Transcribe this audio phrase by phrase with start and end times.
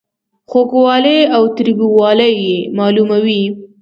[0.49, 3.43] خوږوالی او تریووالی یې معلوموي.